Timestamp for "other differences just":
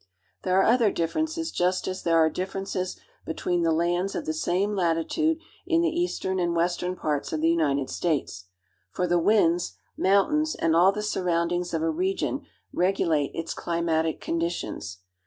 0.65-1.87